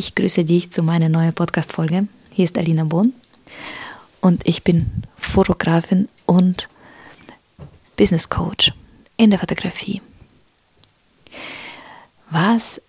ich 0.00 0.14
grüße 0.14 0.46
dich 0.46 0.70
zu 0.70 0.82
meiner 0.82 1.10
neuen 1.10 1.34
Podcast-Folge. 1.34 2.08
Hier 2.30 2.46
ist 2.46 2.56
Alina 2.56 2.84
Bohn 2.84 3.12
und 4.22 4.48
ich 4.48 4.62
bin 4.62 5.04
Fotografin 5.14 6.08
und 6.24 6.70
Business 7.98 8.30
Coach 8.30 8.72
in 9.18 9.28
der 9.28 9.38
Fotografie. 9.38 10.00
Was? 12.30 12.80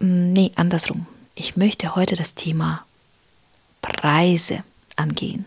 Hm, 0.00 0.32
nee, 0.32 0.50
andersrum. 0.56 1.06
Ich 1.36 1.56
möchte 1.56 1.94
heute 1.94 2.16
das 2.16 2.34
Thema 2.34 2.84
Preise 3.82 4.64
angehen. 4.96 5.46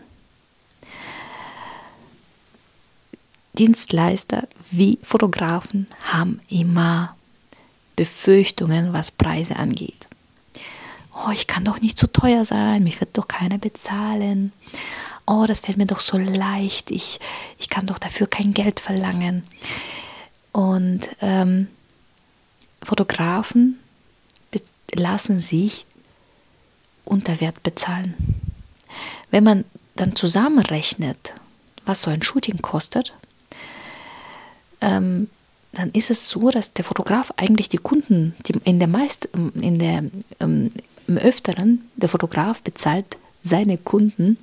Dienstleister 3.58 4.48
wie 4.70 4.98
Fotografen 5.02 5.86
haben 6.02 6.40
immer 6.48 7.14
Befürchtungen, 8.00 8.94
was 8.94 9.10
Preise 9.10 9.56
angeht. 9.56 10.08
Oh, 11.14 11.30
ich 11.34 11.46
kann 11.46 11.64
doch 11.64 11.82
nicht 11.82 11.98
zu 11.98 12.10
teuer 12.10 12.46
sein, 12.46 12.82
mich 12.82 12.98
wird 12.98 13.18
doch 13.18 13.28
keiner 13.28 13.58
bezahlen. 13.58 14.54
Oh, 15.26 15.44
das 15.46 15.60
fällt 15.60 15.76
mir 15.76 15.84
doch 15.84 16.00
so 16.00 16.16
leicht, 16.16 16.90
ich, 16.90 17.20
ich 17.58 17.68
kann 17.68 17.84
doch 17.84 17.98
dafür 17.98 18.26
kein 18.26 18.54
Geld 18.54 18.80
verlangen. 18.80 19.44
Und 20.52 21.10
ähm, 21.20 21.68
Fotografen 22.82 23.78
lassen 24.94 25.38
sich 25.38 25.84
unter 27.04 27.38
Wert 27.42 27.62
bezahlen. 27.62 28.14
Wenn 29.30 29.44
man 29.44 29.66
dann 29.96 30.16
zusammenrechnet, 30.16 31.34
was 31.84 32.00
so 32.00 32.10
ein 32.10 32.22
Shooting 32.22 32.62
kostet, 32.62 33.12
ähm, 34.80 35.28
dann 35.72 35.90
ist 35.92 36.10
es 36.10 36.28
so, 36.28 36.50
dass 36.50 36.72
der 36.72 36.84
Fotograf 36.84 37.32
eigentlich 37.36 37.68
die 37.68 37.78
Kunden, 37.78 38.34
die 38.46 38.54
in 38.64 38.78
der 38.78 38.88
meist, 38.88 39.28
in 39.54 39.78
der 39.78 40.04
ähm, 40.40 40.72
im 41.06 41.18
Öfteren, 41.18 41.88
der 41.96 42.08
Fotograf 42.08 42.62
bezahlt 42.62 43.18
seine 43.42 43.78
Kunden 43.78 44.36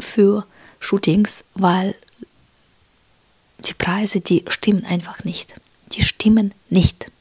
für 0.00 0.46
Shootings, 0.80 1.44
weil 1.54 1.94
die 3.60 3.74
Preise, 3.74 4.20
die 4.20 4.44
stimmen 4.48 4.84
einfach 4.86 5.24
nicht. 5.24 5.54
Die 5.92 6.02
stimmen 6.02 6.52
nicht. 6.70 7.12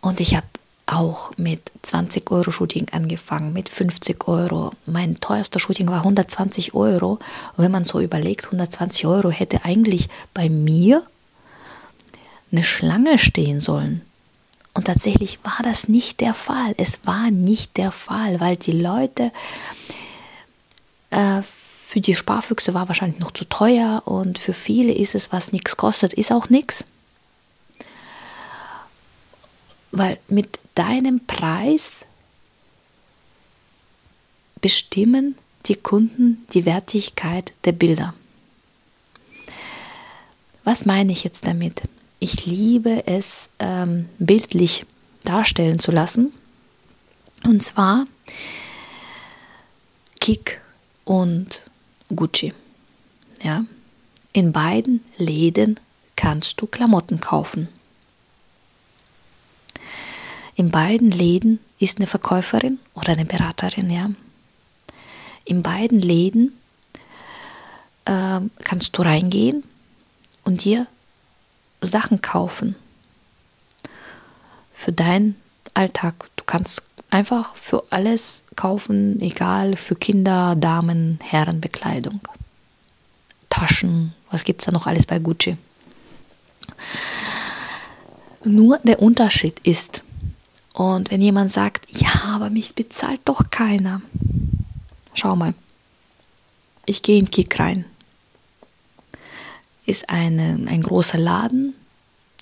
Und 0.00 0.20
ich 0.20 0.36
habe 0.36 0.46
auch 0.86 1.32
mit 1.36 1.70
20 1.82 2.30
Euro 2.30 2.50
Shooting 2.50 2.88
angefangen, 2.92 3.52
mit 3.52 3.68
50 3.68 4.26
Euro. 4.26 4.72
Mein 4.86 5.16
teuerster 5.16 5.58
Shooting 5.58 5.88
war 5.88 5.98
120 5.98 6.74
Euro. 6.74 7.18
Und 7.56 7.64
wenn 7.64 7.72
man 7.72 7.84
so 7.84 8.00
überlegt, 8.00 8.46
120 8.46 9.06
Euro 9.06 9.30
hätte 9.30 9.64
eigentlich 9.64 10.08
bei 10.32 10.48
mir 10.48 11.02
eine 12.50 12.64
Schlange 12.64 13.18
stehen 13.18 13.60
sollen. 13.60 14.02
Und 14.74 14.86
tatsächlich 14.86 15.42
war 15.42 15.58
das 15.62 15.88
nicht 15.88 16.20
der 16.20 16.34
Fall. 16.34 16.74
Es 16.76 17.00
war 17.04 17.30
nicht 17.30 17.76
der 17.76 17.90
Fall, 17.90 18.40
weil 18.40 18.56
die 18.56 18.72
Leute 18.72 19.32
äh, 21.10 21.42
für 21.42 22.00
die 22.00 22.14
Sparfüchse 22.14 22.74
war 22.74 22.88
wahrscheinlich 22.88 23.18
noch 23.18 23.32
zu 23.32 23.44
teuer 23.44 24.02
und 24.04 24.38
für 24.38 24.52
viele 24.52 24.92
ist 24.92 25.14
es, 25.14 25.32
was 25.32 25.52
nichts 25.52 25.76
kostet, 25.76 26.12
ist 26.12 26.30
auch 26.30 26.48
nichts. 26.48 26.84
Weil 29.90 30.18
mit 30.28 30.60
deinem 30.74 31.26
Preis 31.26 32.04
bestimmen 34.60 35.34
die 35.66 35.76
Kunden 35.76 36.46
die 36.52 36.66
Wertigkeit 36.66 37.52
der 37.64 37.72
Bilder. 37.72 38.14
Was 40.64 40.84
meine 40.84 41.12
ich 41.12 41.24
jetzt 41.24 41.46
damit? 41.46 41.82
Ich 42.20 42.46
liebe 42.46 43.06
es, 43.06 43.48
ähm, 43.58 44.08
bildlich 44.18 44.84
darstellen 45.22 45.78
zu 45.78 45.92
lassen. 45.92 46.32
Und 47.44 47.62
zwar 47.62 48.06
Kik 50.20 50.60
und 51.04 51.62
Gucci. 52.14 52.52
Ja? 53.42 53.64
In 54.32 54.52
beiden 54.52 55.02
Läden 55.16 55.78
kannst 56.16 56.60
du 56.60 56.66
Klamotten 56.66 57.20
kaufen. 57.20 57.68
In 60.56 60.72
beiden 60.72 61.10
Läden 61.10 61.60
ist 61.78 61.98
eine 61.98 62.08
Verkäuferin 62.08 62.80
oder 62.94 63.12
eine 63.12 63.24
Beraterin, 63.24 63.90
ja. 63.90 64.10
In 65.44 65.62
beiden 65.62 66.00
Läden 66.00 66.58
äh, 68.04 68.40
kannst 68.64 68.98
du 68.98 69.02
reingehen 69.02 69.62
und 70.44 70.64
dir 70.64 70.88
Sachen 71.80 72.22
kaufen 72.22 72.74
für 74.74 74.92
deinen 74.92 75.36
Alltag. 75.74 76.30
Du 76.36 76.44
kannst 76.44 76.82
einfach 77.10 77.56
für 77.56 77.84
alles 77.90 78.44
kaufen, 78.56 79.20
egal 79.20 79.76
für 79.76 79.96
Kinder, 79.96 80.54
Damen, 80.56 81.18
Herren, 81.22 81.60
Bekleidung. 81.60 82.20
Taschen, 83.50 84.14
was 84.30 84.44
gibt 84.44 84.60
es 84.60 84.66
da 84.66 84.72
noch 84.72 84.86
alles 84.86 85.06
bei 85.06 85.18
Gucci? 85.18 85.56
Nur 88.44 88.78
der 88.78 89.02
Unterschied 89.02 89.58
ist, 89.60 90.04
und 90.74 91.10
wenn 91.10 91.20
jemand 91.20 91.52
sagt, 91.52 91.86
ja, 91.90 92.08
aber 92.26 92.50
mich 92.50 92.74
bezahlt 92.76 93.20
doch 93.24 93.50
keiner. 93.50 94.00
Schau 95.12 95.34
mal, 95.34 95.54
ich 96.86 97.02
gehe 97.02 97.18
in 97.18 97.30
Kick 97.30 97.58
rein. 97.58 97.84
Ist 99.88 100.10
eine, 100.10 100.66
ein 100.68 100.82
großer 100.82 101.18
Laden, 101.18 101.74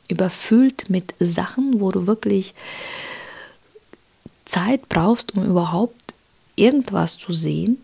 überfüllt 0.08 0.90
mit 0.90 1.14
Sachen, 1.20 1.80
wo 1.80 1.92
du 1.92 2.06
wirklich 2.06 2.54
Zeit 4.44 4.88
brauchst, 4.88 5.36
um 5.36 5.44
überhaupt 5.44 6.14
irgendwas 6.56 7.18
zu 7.18 7.32
sehen, 7.32 7.78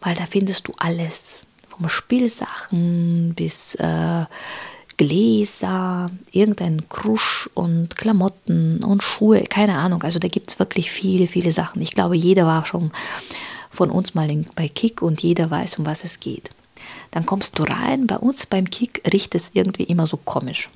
weil 0.00 0.14
da 0.14 0.26
findest 0.26 0.68
du 0.68 0.74
alles, 0.78 1.40
vom 1.68 1.88
Spielsachen 1.88 3.32
bis 3.34 3.76
äh, 3.76 4.26
Gläser, 4.98 6.10
irgendein 6.30 6.86
Krusch 6.90 7.48
und 7.54 7.96
Klamotten 7.96 8.84
und 8.84 9.02
Schuhe, 9.02 9.40
keine 9.44 9.78
Ahnung. 9.78 10.02
Also 10.02 10.18
da 10.18 10.28
gibt 10.28 10.50
es 10.50 10.58
wirklich 10.58 10.90
viele, 10.90 11.26
viele 11.26 11.52
Sachen. 11.52 11.80
Ich 11.80 11.94
glaube, 11.94 12.16
jeder 12.16 12.44
war 12.44 12.66
schon 12.66 12.90
von 13.70 13.90
uns 13.90 14.12
mal 14.12 14.30
in, 14.30 14.44
bei 14.56 14.68
Kick 14.68 15.00
und 15.00 15.22
jeder 15.22 15.50
weiß, 15.50 15.78
um 15.78 15.86
was 15.86 16.04
es 16.04 16.20
geht. 16.20 16.50
Dann 17.10 17.26
kommst 17.26 17.58
du 17.58 17.64
rein, 17.64 18.06
bei 18.06 18.16
uns 18.16 18.46
beim 18.46 18.70
Kick 18.70 19.02
riecht 19.12 19.34
es 19.34 19.50
irgendwie 19.52 19.84
immer 19.84 20.06
so 20.06 20.16
komisch. 20.16 20.70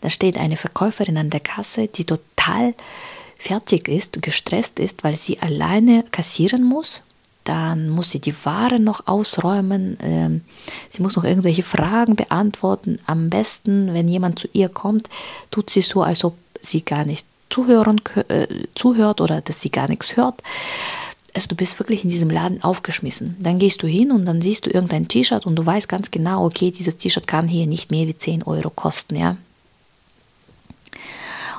Da 0.00 0.10
steht 0.10 0.36
eine 0.36 0.56
Verkäuferin 0.56 1.16
an 1.16 1.30
der 1.30 1.40
Kasse, 1.40 1.88
die 1.88 2.04
total 2.04 2.74
fertig 3.38 3.88
ist, 3.88 4.20
gestresst 4.20 4.78
ist, 4.78 5.04
weil 5.04 5.16
sie 5.16 5.40
alleine 5.40 6.04
kassieren 6.10 6.64
muss 6.64 7.02
dann 7.44 7.88
muss 7.88 8.10
sie 8.10 8.20
die 8.20 8.34
Ware 8.44 8.78
noch 8.78 9.06
ausräumen, 9.06 9.98
ähm, 10.02 10.42
sie 10.88 11.02
muss 11.02 11.16
noch 11.16 11.24
irgendwelche 11.24 11.62
Fragen 11.62 12.14
beantworten. 12.14 12.98
Am 13.06 13.30
besten, 13.30 13.92
wenn 13.94 14.08
jemand 14.08 14.38
zu 14.38 14.48
ihr 14.52 14.68
kommt, 14.68 15.08
tut 15.50 15.70
sie 15.70 15.80
so, 15.80 16.02
als 16.02 16.24
ob 16.24 16.36
sie 16.60 16.84
gar 16.84 17.04
nicht 17.04 17.26
zuhören, 17.50 18.00
äh, 18.28 18.46
zuhört 18.74 19.20
oder 19.20 19.40
dass 19.40 19.60
sie 19.60 19.70
gar 19.70 19.88
nichts 19.88 20.16
hört. 20.16 20.40
Also 21.34 21.48
du 21.48 21.54
bist 21.54 21.78
wirklich 21.78 22.04
in 22.04 22.10
diesem 22.10 22.30
Laden 22.30 22.62
aufgeschmissen. 22.62 23.36
Dann 23.40 23.58
gehst 23.58 23.82
du 23.82 23.86
hin 23.86 24.12
und 24.12 24.26
dann 24.26 24.42
siehst 24.42 24.66
du 24.66 24.70
irgendein 24.70 25.08
T-Shirt 25.08 25.46
und 25.46 25.56
du 25.56 25.64
weißt 25.64 25.88
ganz 25.88 26.10
genau, 26.10 26.44
okay, 26.44 26.70
dieses 26.70 26.96
T-Shirt 26.96 27.26
kann 27.26 27.48
hier 27.48 27.66
nicht 27.66 27.90
mehr 27.90 28.06
wie 28.06 28.16
10 28.16 28.42
Euro 28.42 28.70
kosten, 28.70 29.16
ja. 29.16 29.36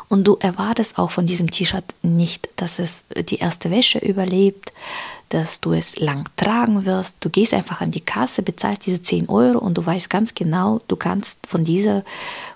Und 0.09 0.25
du 0.25 0.38
erwartest 0.39 1.00
auch 1.00 1.09
von 1.09 1.25
diesem 1.25 1.50
T-Shirt 1.50 1.95
nicht, 2.03 2.47
dass 2.56 2.78
es 2.78 3.03
die 3.29 3.38
erste 3.38 3.72
Wäsche 3.72 3.97
überlebt, 3.97 4.72
dass 5.29 5.59
du 5.59 5.73
es 5.73 6.00
lang 6.00 6.29
tragen 6.38 6.85
wirst. 6.85 7.16
Du 7.19 7.31
gehst 7.31 7.55
einfach 7.55 7.81
an 7.81 7.90
die 7.90 8.01
Kasse, 8.01 8.44
bezahlst 8.44 8.85
diese 8.85 9.01
10 9.01 9.28
Euro 9.29 9.57
und 9.57 9.75
du 9.75 9.84
weißt 9.84 10.11
ganz 10.11 10.35
genau, 10.35 10.81
du 10.88 10.95
kannst 10.95 11.40
von, 11.47 11.66
dieser, 11.66 12.03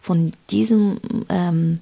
von 0.01 0.33
diesem, 0.51 0.99
ähm, 1.29 1.79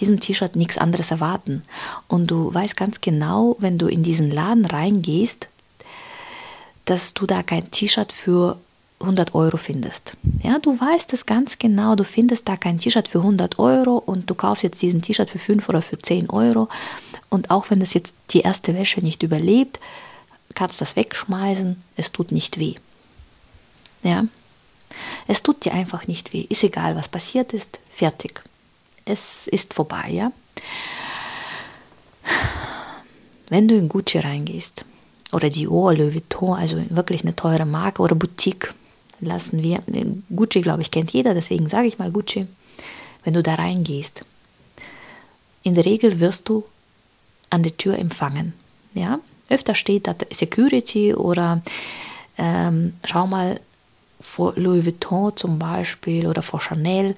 diesem 0.00 0.20
T-Shirt 0.20 0.56
nichts 0.56 0.78
anderes 0.78 1.10
erwarten. 1.10 1.62
Und 2.08 2.30
du 2.30 2.52
weißt 2.52 2.76
ganz 2.76 3.00
genau, 3.00 3.56
wenn 3.58 3.78
du 3.78 3.86
in 3.86 4.02
diesen 4.02 4.30
Laden 4.30 4.66
reingehst, 4.66 5.48
dass 6.84 7.14
du 7.14 7.26
da 7.26 7.42
kein 7.42 7.70
T-Shirt 7.70 8.12
für 8.12 8.58
100 9.00 9.34
Euro 9.34 9.56
findest. 9.56 10.14
Ja, 10.42 10.58
du 10.58 10.78
weißt 10.78 11.12
es 11.12 11.26
ganz 11.26 11.58
genau, 11.58 11.96
du 11.96 12.04
findest 12.04 12.48
da 12.48 12.56
kein 12.56 12.78
T-Shirt 12.78 13.08
für 13.08 13.18
100 13.18 13.58
Euro 13.58 13.98
und 13.98 14.30
du 14.30 14.34
kaufst 14.34 14.62
jetzt 14.62 14.80
diesen 14.80 15.02
T-Shirt 15.02 15.28
für 15.28 15.38
5 15.38 15.68
oder 15.68 15.82
für 15.82 15.98
10 15.98 16.30
Euro 16.30 16.68
und 17.28 17.50
auch 17.50 17.70
wenn 17.70 17.80
das 17.80 17.92
jetzt 17.94 18.14
die 18.30 18.40
erste 18.40 18.74
Wäsche 18.74 19.00
nicht 19.00 19.22
überlebt, 19.22 19.80
kannst 20.54 20.80
das 20.80 20.96
wegschmeißen, 20.96 21.76
es 21.96 22.12
tut 22.12 22.32
nicht 22.32 22.58
weh. 22.58 22.76
Ja? 24.02 24.24
Es 25.26 25.42
tut 25.42 25.64
dir 25.64 25.74
einfach 25.74 26.06
nicht 26.06 26.32
weh, 26.32 26.46
ist 26.48 26.64
egal, 26.64 26.96
was 26.96 27.08
passiert 27.08 27.52
ist, 27.52 27.80
fertig. 27.90 28.42
Es 29.06 29.46
ist 29.46 29.72
vorbei, 29.72 30.10
ja? 30.10 30.32
Wenn 33.48 33.68
du 33.68 33.76
in 33.76 33.88
Gucci 33.88 34.18
reingehst, 34.18 34.84
oder 35.32 35.48
Dior, 35.48 35.94
Louis 35.94 36.14
Vuitton, 36.14 36.58
also 36.58 36.76
wirklich 36.90 37.22
eine 37.22 37.36
teure 37.36 37.66
Marke 37.66 38.02
oder 38.02 38.16
Boutique, 38.16 38.74
lassen 39.20 39.62
wir. 39.62 39.82
Gucci, 40.34 40.60
glaube 40.60 40.82
ich, 40.82 40.90
kennt 40.90 41.12
jeder, 41.12 41.34
deswegen 41.34 41.68
sage 41.68 41.86
ich 41.86 41.98
mal 41.98 42.10
Gucci. 42.10 42.46
Wenn 43.24 43.34
du 43.34 43.42
da 43.42 43.54
reingehst, 43.54 44.24
in 45.62 45.74
der 45.74 45.84
Regel 45.84 46.20
wirst 46.20 46.48
du 46.48 46.64
an 47.50 47.62
der 47.62 47.76
Tür 47.76 47.98
empfangen. 47.98 48.54
Ja? 48.94 49.20
Öfter 49.48 49.74
steht 49.74 50.08
da 50.08 50.14
Security 50.30 51.14
oder 51.14 51.62
ähm, 52.38 52.94
schau 53.04 53.26
mal, 53.26 53.60
vor 54.20 54.54
Louis 54.56 54.84
Vuitton 54.84 55.36
zum 55.36 55.58
Beispiel 55.58 56.26
oder 56.26 56.42
vor 56.42 56.60
Chanel 56.60 57.16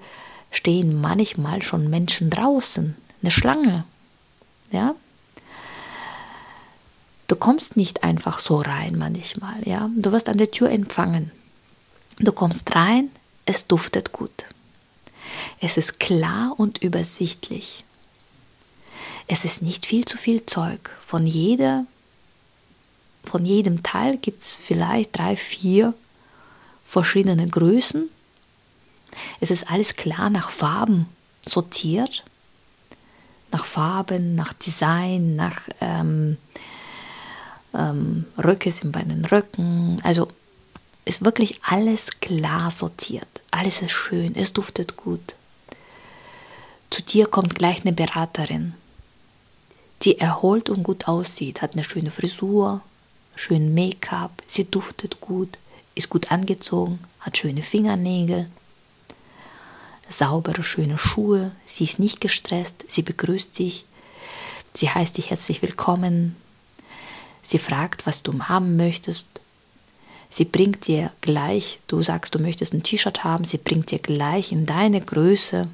stehen 0.51 1.01
manchmal 1.01 1.63
schon 1.63 1.91
Menschen 1.91 2.31
draußen, 2.31 2.97
eine 3.23 3.31
Schlange. 3.31 3.85
Ja? 4.71 4.95
Du 7.27 7.37
kommst 7.37 7.77
nicht 7.77 8.03
einfach 8.05 8.39
so 8.39 8.61
rein 8.61 8.97
manchmal, 8.97 9.67
ja? 9.67 9.91
Du 9.97 10.13
wirst 10.13 10.29
an 10.29 10.39
der 10.39 10.51
Tür 10.51 10.71
empfangen. 10.71 11.31
Du 12.19 12.33
kommst 12.33 12.75
rein, 12.75 13.11
es 13.45 13.67
duftet 13.67 14.13
gut. 14.13 14.47
Es 15.61 15.77
ist 15.77 16.01
klar 16.01 16.55
und 16.57 16.83
übersichtlich. 16.83 17.85
Es 19.27 19.45
ist 19.45 19.61
nicht 19.61 19.85
viel 19.85 20.07
zu 20.07 20.17
viel 20.17 20.47
Zeug. 20.47 20.91
Von 21.01 21.27
jeder 21.27 21.85
von 23.29 23.45
jedem 23.45 23.83
Teil 23.83 24.17
gibt 24.17 24.41
es 24.41 24.57
vielleicht 24.57 25.19
drei, 25.19 25.37
vier 25.37 25.93
verschiedene 26.85 27.47
Größen. 27.47 28.09
Es 29.41 29.51
ist 29.51 29.71
alles 29.71 29.97
klar 29.97 30.31
nach 30.31 30.51
Farben 30.51 31.07
sortiert. 31.47 32.25
Nach 33.51 33.65
Farben, 33.65 34.35
nach 34.35 34.53
Design, 34.53 35.37
nach 35.37 35.63
ähm, 35.81 36.37
ähm, 37.75 38.27
Röcke 38.37 38.71
sind 38.71 38.93
bei 38.93 39.03
den 39.03 39.25
Röcken. 39.25 40.01
Also 40.03 40.29
ist 41.05 41.25
wirklich 41.25 41.61
alles 41.63 42.21
klar 42.21 42.71
sortiert. 42.71 43.43
Alles 43.51 43.81
ist 43.81 43.93
schön, 43.93 44.35
es 44.37 44.53
duftet 44.53 44.97
gut. 44.97 45.35
Zu 46.91 47.03
dir 47.03 47.27
kommt 47.27 47.55
gleich 47.55 47.83
eine 47.83 47.93
Beraterin, 47.93 48.75
die 50.03 50.19
erholt 50.19 50.71
und 50.71 50.83
gut 50.83 51.09
aussieht, 51.09 51.63
hat 51.63 51.73
eine 51.73 51.85
schöne 51.85 52.11
Frisur, 52.11 52.83
schön 53.37 53.75
Make-up, 53.75 54.43
sie 54.47 54.65
duftet 54.65 55.21
gut, 55.21 55.59
ist 55.95 56.09
gut 56.09 56.31
angezogen, 56.31 56.99
hat 57.21 57.37
schöne 57.37 57.63
Fingernägel, 57.63 58.49
saubere, 60.09 60.63
schöne 60.63 60.99
Schuhe, 60.99 61.53
sie 61.67 61.85
ist 61.85 61.99
nicht 61.99 62.21
gestresst, 62.21 62.85
sie 62.89 63.03
begrüßt 63.03 63.59
dich, 63.59 63.85
sie 64.75 64.91
heißt 64.91 65.17
dich 65.17 65.31
herzlich 65.31 65.63
willkommen, 65.63 66.37
sie 67.43 67.59
fragt, 67.59 68.07
was 68.07 68.23
du 68.23 68.39
haben 68.45 68.77
möchtest, 68.77 69.29
sie 70.31 70.45
bringt 70.45 70.87
dir 70.87 71.13
gleich, 71.21 71.79
du 71.87 72.03
sagst, 72.03 72.35
du 72.35 72.39
möchtest 72.39 72.75
ein 72.75 72.83
T-Shirt 72.83 73.25
haben, 73.25 73.45
sie 73.45 73.59
bringt 73.59 73.91
dir 73.91 73.99
gleich 73.99 74.53
in 74.53 74.67
deine 74.67 75.01
Größe 75.01 75.69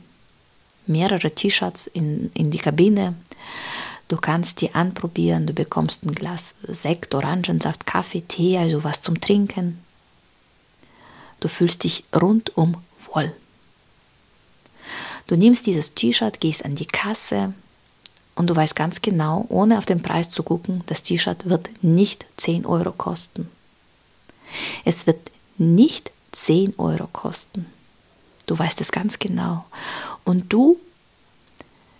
mehrere 0.86 1.30
T-Shirts 1.30 1.86
in, 1.86 2.30
in 2.34 2.50
die 2.50 2.58
Kabine. 2.58 3.14
Du 4.08 4.16
kannst 4.16 4.60
die 4.60 4.74
anprobieren, 4.74 5.46
du 5.46 5.54
bekommst 5.54 6.04
ein 6.04 6.14
Glas 6.14 6.54
Sekt, 6.62 7.14
Orangensaft, 7.14 7.86
Kaffee, 7.86 8.20
Tee, 8.20 8.58
also 8.58 8.84
was 8.84 9.00
zum 9.00 9.20
Trinken. 9.20 9.78
Du 11.40 11.48
fühlst 11.48 11.84
dich 11.84 12.04
rundum 12.14 12.76
wohl. 13.12 13.32
Du 15.26 15.36
nimmst 15.36 15.66
dieses 15.66 15.94
T-Shirt, 15.94 16.40
gehst 16.40 16.64
an 16.64 16.74
die 16.74 16.86
Kasse 16.86 17.54
und 18.34 18.48
du 18.50 18.56
weißt 18.56 18.76
ganz 18.76 19.00
genau, 19.00 19.46
ohne 19.48 19.78
auf 19.78 19.86
den 19.86 20.02
Preis 20.02 20.30
zu 20.30 20.42
gucken, 20.42 20.82
das 20.86 21.02
T-Shirt 21.02 21.48
wird 21.48 21.70
nicht 21.82 22.26
10 22.36 22.66
Euro 22.66 22.92
kosten. 22.92 23.48
Es 24.84 25.06
wird 25.06 25.30
nicht 25.56 26.10
10 26.32 26.74
Euro 26.78 27.06
kosten. 27.06 27.66
Du 28.46 28.58
weißt 28.58 28.80
es 28.80 28.92
ganz 28.92 29.18
genau. 29.18 29.64
Und 30.24 30.52
du 30.52 30.78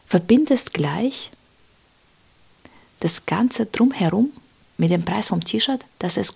verbindest 0.07 0.75
gleich 0.75 1.31
das 3.01 3.27
Ganze 3.27 3.67
drumherum 3.67 4.33
mit 4.77 4.91
dem 4.91 5.05
Preis 5.05 5.29
vom 5.29 5.43
T-Shirt, 5.43 5.87
dass 5.99 6.17
es 6.17 6.35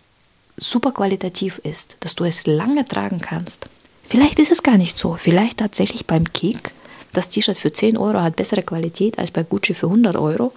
super 0.57 0.93
qualitativ 0.93 1.59
ist, 1.59 1.97
dass 2.01 2.15
du 2.15 2.25
es 2.25 2.47
lange 2.47 2.85
tragen 2.85 3.21
kannst. 3.21 3.69
Vielleicht 4.05 4.39
ist 4.39 4.53
es 4.53 4.63
gar 4.63 4.79
nicht 4.79 4.97
so. 4.97 5.17
Vielleicht 5.17 5.59
tatsächlich 5.59 6.07
beim 6.07 6.33
Kick, 6.33 6.73
das 7.13 7.29
T-Shirt 7.29 7.59
für 7.59 7.73
10 7.73 7.97
Euro 7.97 8.21
hat 8.21 8.37
bessere 8.37 8.63
Qualität 8.63 9.19
als 9.19 9.31
bei 9.31 9.43
Gucci 9.43 9.75
für 9.75 9.87
100 9.87 10.17
Euro. 10.17 10.53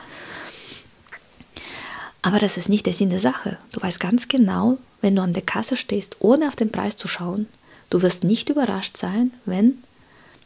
Aber 2.21 2.39
das 2.39 2.57
ist 2.57 2.69
nicht 2.69 2.85
der 2.85 2.93
Sinn 2.93 3.09
der 3.09 3.19
Sache. 3.19 3.57
Du 3.71 3.81
weißt 3.81 3.99
ganz 3.99 4.27
genau, 4.27 4.77
wenn 5.01 5.15
du 5.15 5.21
an 5.21 5.33
der 5.33 5.43
Kasse 5.43 5.75
stehst, 5.75 6.17
ohne 6.19 6.47
auf 6.47 6.55
den 6.55 6.71
Preis 6.71 6.95
zu 6.95 7.07
schauen, 7.07 7.47
du 7.89 8.01
wirst 8.01 8.23
nicht 8.23 8.49
überrascht 8.49 8.97
sein, 8.97 9.31
wenn 9.45 9.81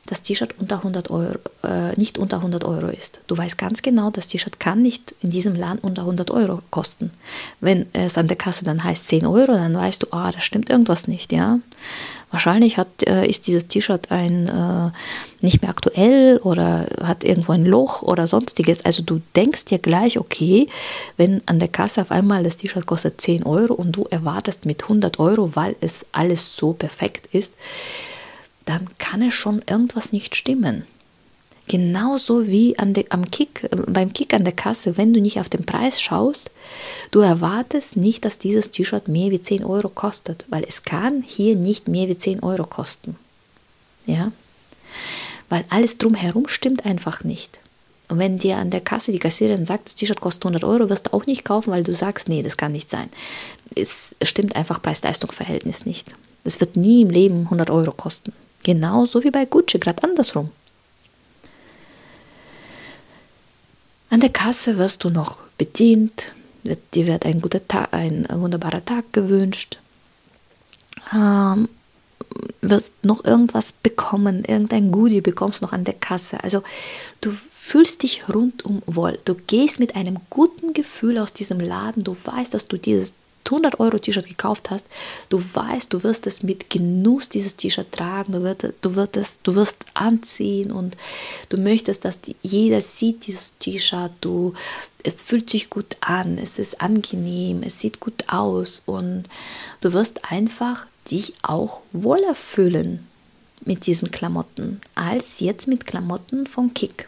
das 0.06 0.22
T-Shirt 0.22 0.56
unter 0.60 0.78
100 0.78 1.10
Euro, 1.10 1.40
äh, 1.64 1.94
nicht 1.98 2.18
unter 2.18 2.38
100 2.38 2.64
Euro 2.64 2.88
ist. 2.88 3.22
Du 3.28 3.38
weißt 3.38 3.58
ganz 3.58 3.82
genau, 3.82 4.12
das 4.12 4.28
T-Shirt 4.28 4.60
kann 4.60 4.82
nicht 4.82 5.16
in 5.22 5.32
diesem 5.32 5.56
Land 5.56 5.84
unter 5.84 6.04
100 6.04 6.30
Euro 6.32 6.62
kosten. 6.70 7.12
Wenn 7.60 7.88
es 7.94 8.18
an 8.18 8.28
der 8.28 8.38
Kasse 8.38 8.66
dann 8.66 8.84
heißt 8.84 9.08
10 9.08 9.26
Euro, 9.26 9.54
dann 9.54 9.76
weißt 9.76 10.04
du, 10.04 10.08
ah, 10.12 10.32
da 10.32 10.42
stimmt 10.42 10.70
irgendwas 10.70 11.08
nicht, 11.08 11.32
ja. 11.32 11.60
Wahrscheinlich 12.32 12.78
hat, 12.78 13.04
äh, 13.08 13.26
ist 13.26 13.48
dieses 13.48 13.68
T-Shirt 13.68 14.12
ein 14.12 14.48
äh, 14.48 14.92
nicht 15.42 15.62
mehr 15.62 15.70
aktuell 15.70 16.38
oder 16.44 16.86
hat 17.02 17.24
irgendwo 17.24 17.54
ein 17.54 17.66
Loch 17.66 18.02
oder 18.02 18.28
sonstiges. 18.28 18.84
Also 18.84 19.04
du 19.04 19.22
denkst 19.36 19.66
dir 19.66 19.80
gleich, 19.80 20.20
okay, 20.20 20.68
wenn 21.18 21.42
an 21.46 21.60
der 21.60 21.68
Kasse 21.70 22.02
auf 22.02 22.12
einmal 22.12 22.44
das 22.44 22.58
T-Shirt 22.58 22.86
kostet 22.86 23.22
10 23.22 23.44
Euro 23.46 23.74
und 23.74 23.96
du 23.96 24.06
erwartest 24.10 24.66
mit 24.66 24.84
100 24.84 25.18
Euro, 25.20 25.56
weil 25.56 25.76
es 25.82 26.06
alles 26.12 26.56
so 26.56 26.74
perfekt 26.74 27.34
ist, 27.34 27.54
dann 28.66 28.88
kann 28.98 29.22
es 29.22 29.34
schon 29.34 29.62
irgendwas 29.70 30.12
nicht 30.12 30.36
stimmen. 30.36 30.86
Genauso 31.68 32.48
wie 32.48 32.78
an 32.78 32.94
de, 32.94 33.06
am 33.10 33.32
Kick, 33.32 33.68
beim 33.88 34.14
Kick 34.14 34.36
an 34.36 34.44
der 34.44 34.54
Kasse, 34.54 34.98
wenn 34.98 35.14
du 35.14 35.22
nicht 35.22 35.40
auf 35.40 35.50
den 35.50 35.66
Preis 35.66 36.00
schaust, 36.00 36.52
du 37.10 37.22
erwartest 37.22 37.98
nicht, 37.98 38.24
dass 38.24 38.38
dieses 38.38 38.70
T-Shirt 38.70 39.08
mehr 39.08 39.32
wie 39.32 39.42
10 39.42 39.66
Euro 39.66 39.90
kostet, 39.90 40.46
weil 40.50 40.64
es 40.64 40.84
kann 40.84 41.24
hier 41.26 41.56
nicht 41.56 41.88
mehr 41.88 42.08
wie 42.08 42.18
10 42.18 42.44
Euro 42.44 42.66
kosten. 42.66 43.16
Ja? 44.06 44.32
Weil 45.50 45.66
alles 45.70 45.98
drumherum 45.98 46.48
stimmt 46.48 46.86
einfach 46.86 47.24
nicht. 47.24 47.60
Und 48.10 48.20
wenn 48.20 48.38
dir 48.38 48.58
an 48.58 48.70
der 48.70 48.82
Kasse 48.82 49.12
die 49.12 49.18
Kassiererin 49.18 49.66
sagt, 49.66 49.88
das 49.88 49.96
T-Shirt 49.96 50.22
kostet 50.22 50.46
100 50.46 50.64
Euro, 50.64 50.90
wirst 50.90 51.08
du 51.08 51.14
auch 51.14 51.26
nicht 51.26 51.44
kaufen, 51.44 51.72
weil 51.72 51.82
du 51.82 51.96
sagst, 51.96 52.30
nee, 52.30 52.44
das 52.44 52.58
kann 52.58 52.74
nicht 52.74 52.92
sein. 52.92 53.10
Es 53.76 54.16
stimmt 54.22 54.56
einfach 54.56 54.84
Preis-Leistung-Verhältnis 54.84 55.88
nicht. 55.88 56.16
Es 56.44 56.60
wird 56.60 56.78
nie 56.78 57.02
im 57.02 57.10
Leben 57.10 57.46
100 57.46 57.72
Euro 57.72 57.92
kosten. 57.92 58.34
Genauso 58.66 59.24
wie 59.24 59.30
bei 59.30 59.46
Gucci, 59.46 59.78
gerade 59.78 60.02
andersrum. 60.02 60.50
An 64.10 64.22
der 64.22 64.32
Kasse 64.32 64.80
wirst 64.80 65.04
du 65.04 65.12
noch 65.12 65.38
bedient, 65.60 66.32
dir 66.64 67.06
wird 67.06 67.28
ein, 67.28 67.42
guter 67.42 67.68
Tag, 67.68 67.94
ein 67.94 68.26
wunderbarer 68.28 68.84
Tag 68.84 69.14
gewünscht, 69.14 69.78
ähm, 71.14 71.70
wirst 72.62 72.94
noch 73.06 73.24
irgendwas 73.24 73.72
bekommen, 73.72 74.44
irgendein 74.44 74.92
Goodie 74.92 75.22
bekommst 75.22 75.62
noch 75.62 75.72
an 75.72 75.84
der 75.84 75.94
Kasse. 75.94 76.44
Also 76.44 76.64
du 77.22 77.30
fühlst 77.30 78.02
dich 78.02 78.28
rundum 78.30 78.82
wohl. 78.88 79.20
Du 79.26 79.36
gehst 79.36 79.80
mit 79.80 79.96
einem 79.96 80.18
guten 80.32 80.74
Gefühl 80.74 81.20
aus 81.20 81.34
diesem 81.34 81.60
Laden. 81.60 82.04
Du 82.04 82.18
weißt, 82.20 82.52
dass 82.52 82.68
du 82.68 82.78
dieses 82.78 83.14
100 83.48 83.80
Euro 83.80 83.98
T-Shirt 83.98 84.28
gekauft 84.28 84.70
hast, 84.70 84.86
du 85.30 85.40
weißt, 85.40 85.94
du 85.94 86.04
wirst 86.04 86.28
es 86.28 86.44
mit 86.44 86.70
Genuss 86.70 87.30
dieses 87.30 87.56
T-Shirt 87.56 87.92
tragen, 87.92 88.34
du, 88.34 88.44
wirst, 88.44 88.74
du, 88.82 88.96
wirst 88.96 89.18
es, 89.18 89.40
du 89.44 89.56
wirst 89.56 89.86
anziehen 89.94 90.72
und 90.72 90.98
du 91.50 91.58
möchtest, 91.58 92.06
dass 92.06 92.22
die, 92.22 92.36
jeder 92.42 92.82
sieht 92.82 93.28
dieses 93.28 93.54
T-Shirt, 93.60 94.12
du, 94.22 94.54
es 95.04 95.24
fühlt 95.24 95.50
sich 95.50 95.70
gut 95.70 95.96
an, 96.02 96.38
es 96.38 96.60
ist 96.60 96.82
angenehm, 96.82 97.64
es 97.64 97.80
sieht 97.80 98.00
gut 98.00 98.26
aus 98.28 98.82
und 98.86 99.24
du 99.82 99.94
wirst 99.94 100.32
einfach 100.32 100.86
dich 101.10 101.34
auch 101.44 101.82
wohler 101.92 102.36
fühlen 102.36 103.08
mit 103.64 103.86
diesen 103.86 104.12
Klamotten 104.12 104.82
als 104.96 105.40
jetzt 105.40 105.68
mit 105.68 105.86
Klamotten 105.86 106.48
von 106.48 106.74
Kick. 106.74 107.08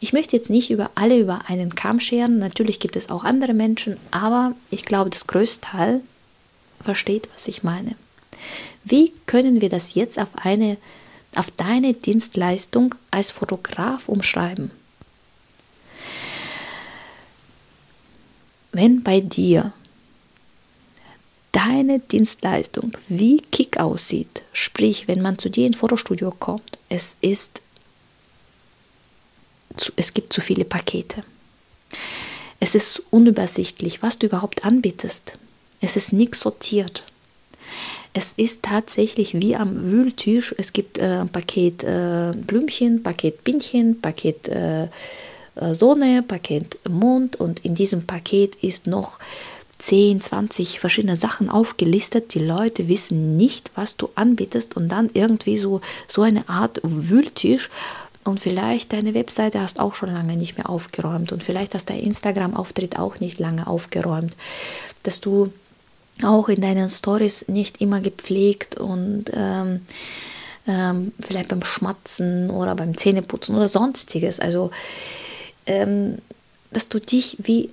Ich 0.00 0.12
möchte 0.12 0.36
jetzt 0.36 0.50
nicht 0.50 0.70
über 0.70 0.90
alle 0.94 1.18
über 1.18 1.48
einen 1.48 1.74
Kamm 1.74 2.00
scheren. 2.00 2.38
Natürlich 2.38 2.80
gibt 2.80 2.96
es 2.96 3.08
auch 3.08 3.24
andere 3.24 3.54
Menschen, 3.54 3.96
aber 4.10 4.54
ich 4.70 4.84
glaube, 4.84 5.10
das 5.10 5.26
größte 5.26 5.68
Teil 5.68 6.02
versteht, 6.80 7.28
was 7.34 7.48
ich 7.48 7.62
meine. 7.62 7.96
Wie 8.84 9.12
können 9.26 9.60
wir 9.60 9.68
das 9.68 9.94
jetzt 9.94 10.18
auf 10.18 10.28
eine 10.36 10.76
auf 11.34 11.50
deine 11.50 11.92
Dienstleistung 11.92 12.94
als 13.10 13.30
Fotograf 13.30 14.08
umschreiben? 14.08 14.70
Wenn 18.72 19.02
bei 19.02 19.20
dir 19.20 19.72
deine 21.52 21.98
Dienstleistung 21.98 22.92
wie 23.08 23.38
Kick 23.38 23.78
aussieht, 23.78 24.42
sprich, 24.52 25.08
wenn 25.08 25.22
man 25.22 25.38
zu 25.38 25.48
dir 25.48 25.66
ins 25.66 25.78
Fotostudio 25.78 26.30
kommt, 26.30 26.78
es 26.88 27.16
ist 27.20 27.62
zu, 29.76 29.92
es 29.96 30.14
gibt 30.14 30.32
zu 30.32 30.40
viele 30.40 30.64
Pakete. 30.64 31.24
Es 32.60 32.74
ist 32.74 33.02
unübersichtlich, 33.10 34.02
was 34.02 34.18
du 34.18 34.26
überhaupt 34.26 34.64
anbietest. 34.64 35.38
Es 35.80 35.96
ist 35.96 36.12
nichts 36.12 36.40
sortiert. 36.40 37.02
es 38.16 38.32
ist 38.36 38.62
tatsächlich 38.62 39.34
wie 39.34 39.56
am 39.56 39.90
Wühltisch. 39.90 40.54
Es 40.56 40.72
gibt 40.72 40.98
äh, 40.98 41.20
ein 41.20 41.28
Paket 41.28 41.84
äh, 41.84 42.32
Blümchen, 42.34 43.02
Paket 43.02 43.44
Bienchen, 43.44 44.00
Paket 44.00 44.48
äh, 44.48 44.84
äh 44.84 44.88
Sonne, 45.74 46.22
Paket 46.22 46.78
Mond 46.88 47.36
und 47.36 47.64
in 47.64 47.74
diesem 47.74 48.06
Paket 48.06 48.56
ist 48.62 48.86
noch 48.86 49.18
10, 49.78 50.22
20 50.22 50.80
verschiedene 50.80 51.16
Sachen 51.16 51.50
aufgelistet. 51.50 52.34
Die 52.34 52.38
Leute 52.38 52.88
wissen 52.88 53.36
nicht, 53.36 53.70
was 53.74 53.96
du 53.96 54.08
anbietest 54.14 54.76
und 54.76 54.88
dann 54.88 55.10
irgendwie 55.12 55.58
so, 55.58 55.82
so 56.08 56.22
eine 56.22 56.48
Art 56.48 56.80
Wühltisch. 56.82 57.68
Und 58.26 58.40
vielleicht 58.40 58.92
deine 58.92 59.14
Webseite 59.14 59.60
hast 59.60 59.80
auch 59.80 59.94
schon 59.94 60.12
lange 60.12 60.36
nicht 60.36 60.56
mehr 60.56 60.68
aufgeräumt 60.68 61.32
und 61.32 61.42
vielleicht 61.42 61.74
hast 61.74 61.90
dein 61.90 62.00
Instagram-Auftritt 62.00 62.98
auch 62.98 63.20
nicht 63.20 63.38
lange 63.38 63.66
aufgeräumt, 63.66 64.36
dass 65.02 65.20
du 65.20 65.52
auch 66.22 66.48
in 66.48 66.60
deinen 66.60 66.90
Stories 66.90 67.48
nicht 67.48 67.80
immer 67.80 68.00
gepflegt 68.00 68.78
und 68.78 69.26
ähm, 69.34 69.82
ähm, 70.66 71.12
vielleicht 71.20 71.50
beim 71.50 71.62
Schmatzen 71.62 72.50
oder 72.50 72.74
beim 72.74 72.96
Zähneputzen 72.96 73.54
oder 73.54 73.68
sonstiges. 73.68 74.40
Also, 74.40 74.70
ähm, 75.66 76.18
dass 76.72 76.88
du 76.88 77.00
dich 77.00 77.36
wie 77.40 77.70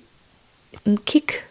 ein 0.86 1.04
Kick 1.04 1.46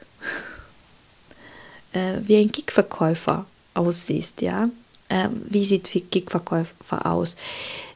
äh, 1.94 2.20
wie 2.22 2.38
ein 2.38 2.52
Gigverkäufer 2.52 3.46
aussiehst, 3.74 4.42
ja. 4.42 4.70
Äh, 5.14 5.30
wie 5.50 5.64
sieht 5.64 5.92
Gigverkäufer 6.10 7.06
aus? 7.06 7.36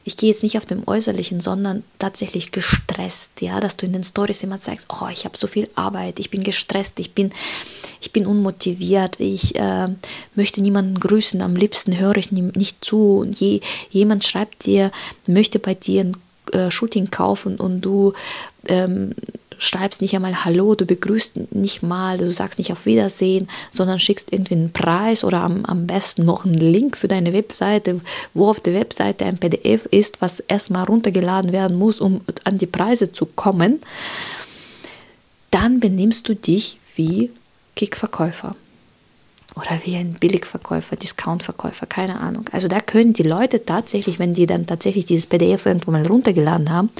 Ich 0.04 0.16
gehe 0.16 0.30
jetzt 0.30 0.44
nicht 0.44 0.56
auf 0.56 0.66
dem 0.66 0.86
Äußerlichen, 0.86 1.40
sondern 1.40 1.82
tatsächlich 1.98 2.52
gestresst, 2.52 3.40
ja, 3.40 3.58
dass 3.58 3.76
du 3.76 3.86
in 3.86 3.92
den 3.92 4.04
Stories 4.04 4.44
immer 4.44 4.56
sagst, 4.56 4.86
oh, 4.88 5.08
ich 5.12 5.24
habe 5.24 5.36
so 5.36 5.48
viel 5.48 5.68
Arbeit, 5.74 6.20
ich 6.20 6.30
bin 6.30 6.42
gestresst, 6.42 7.00
ich 7.00 7.12
bin, 7.12 7.32
ich 8.00 8.12
bin 8.12 8.24
unmotiviert, 8.24 9.18
ich 9.18 9.56
äh, 9.56 9.88
möchte 10.36 10.62
niemanden 10.62 11.00
grüßen, 11.00 11.42
am 11.42 11.56
liebsten 11.56 11.98
höre 11.98 12.16
ich 12.16 12.30
nicht 12.30 12.84
zu. 12.84 13.18
Und 13.18 13.40
je, 13.40 13.60
jemand 13.90 14.22
schreibt 14.22 14.64
dir, 14.64 14.92
möchte 15.26 15.58
bei 15.58 15.74
dir 15.74 16.04
ein 16.04 16.16
äh, 16.52 16.70
Shooting 16.70 17.10
kaufen 17.10 17.56
und 17.56 17.80
du 17.80 18.12
ähm, 18.68 19.14
schreibst 19.58 20.00
nicht 20.00 20.14
einmal 20.14 20.44
Hallo, 20.44 20.74
du 20.74 20.86
begrüßt 20.86 21.52
nicht 21.52 21.82
mal, 21.82 22.16
du 22.18 22.32
sagst 22.32 22.58
nicht 22.58 22.72
auf 22.72 22.86
Wiedersehen, 22.86 23.48
sondern 23.70 24.00
schickst 24.00 24.32
irgendwie 24.32 24.54
einen 24.54 24.72
Preis 24.72 25.24
oder 25.24 25.40
am, 25.42 25.64
am 25.64 25.86
besten 25.86 26.24
noch 26.24 26.44
einen 26.44 26.54
Link 26.54 26.96
für 26.96 27.08
deine 27.08 27.32
Webseite, 27.32 28.00
wo 28.34 28.48
auf 28.48 28.60
der 28.60 28.74
Webseite 28.74 29.26
ein 29.26 29.38
PDF 29.38 29.86
ist, 29.86 30.20
was 30.20 30.40
erstmal 30.40 30.84
runtergeladen 30.84 31.52
werden 31.52 31.76
muss, 31.76 32.00
um 32.00 32.22
an 32.44 32.58
die 32.58 32.66
Preise 32.66 33.12
zu 33.12 33.26
kommen, 33.26 33.80
dann 35.50 35.80
benimmst 35.80 36.28
du 36.28 36.34
dich 36.34 36.78
wie 36.94 37.30
Kickverkäufer 37.74 38.56
oder 39.58 39.80
wie 39.84 39.96
ein 39.96 40.14
Billigverkäufer, 40.14 40.96
Discountverkäufer, 40.96 41.86
keine 41.86 42.20
Ahnung. 42.20 42.48
Also 42.52 42.68
da 42.68 42.80
können 42.80 43.12
die 43.12 43.22
Leute 43.22 43.64
tatsächlich, 43.64 44.18
wenn 44.18 44.34
die 44.34 44.46
dann 44.46 44.66
tatsächlich 44.66 45.06
dieses 45.06 45.26
PDF 45.26 45.66
irgendwo 45.66 45.90
mal 45.90 46.06
runtergeladen 46.06 46.70
haben 46.70 46.90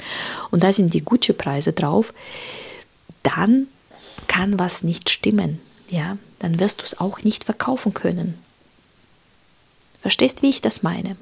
und 0.51 0.63
da 0.63 0.73
sind 0.73 0.93
die 0.93 1.03
Gucci-Preise 1.03 1.73
drauf, 1.73 2.13
dann 3.23 3.67
kann 4.27 4.59
was 4.59 4.83
nicht 4.83 5.09
stimmen. 5.09 5.59
Ja, 5.89 6.17
dann 6.39 6.59
wirst 6.59 6.81
du 6.81 6.85
es 6.85 6.99
auch 6.99 7.23
nicht 7.23 7.43
verkaufen 7.43 7.93
können. 7.93 8.37
Verstehst, 10.01 10.41
wie 10.41 10.49
ich 10.49 10.61
das 10.61 10.83
meine? 10.83 11.17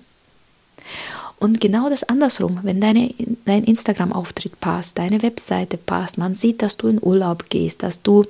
Und 1.39 1.61
genau 1.61 1.89
das 1.89 2.03
andersrum, 2.03 2.59
wenn 2.63 2.81
deine, 2.81 3.13
dein 3.45 3.63
Instagram-Auftritt 3.63 4.59
passt, 4.59 4.97
deine 4.97 5.21
Webseite 5.21 5.77
passt, 5.77 6.17
man 6.17 6.35
sieht, 6.35 6.61
dass 6.61 6.77
du 6.77 6.87
in 6.87 7.01
Urlaub 7.01 7.49
gehst, 7.49 7.83
dass 7.83 8.01
du 8.01 8.25